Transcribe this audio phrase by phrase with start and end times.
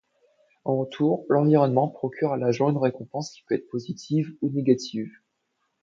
[0.65, 5.11] En retour, l'environnement procure à l'agent une récompense, qui peut être positive ou négative.